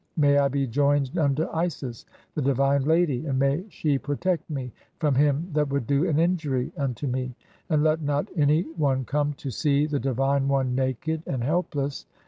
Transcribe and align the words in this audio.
May 0.17 0.39
I 0.39 0.47
be 0.47 0.65
joined 0.65 1.15
unto 1.15 1.45
Isis 1.53 2.07
the 2.33 2.41
divine 2.41 2.85
lady, 2.85 3.27
and 3.27 3.37
may 3.37 3.65
she 3.69 3.99
"protect 3.99 4.49
me 4.49 4.63
(10) 4.99 4.99
from 4.99 5.13
him 5.13 5.47
that 5.53 5.69
would 5.69 5.85
do 5.85 6.07
an 6.09 6.17
injury 6.17 6.71
unto 6.75 7.05
me; 7.05 7.35
"and 7.69 7.83
let 7.83 8.01
not 8.01 8.27
any 8.35 8.63
one 8.63 9.05
come 9.05 9.33
to 9.33 9.51
see 9.51 9.85
the 9.85 9.99
divine 9.99 10.47
one 10.47 10.73
naked 10.73 11.21
and 11.27 11.43
"helpless. 11.43 12.07